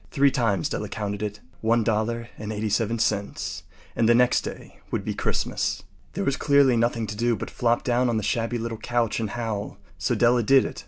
[0.09, 1.41] Three times Della counted it.
[1.61, 3.61] One dollar and eighty seven cents.
[3.95, 5.83] And the next day would be Christmas.
[6.13, 9.29] There was clearly nothing to do but flop down on the shabby little couch and
[9.29, 9.77] howl.
[9.99, 10.79] So Della did it.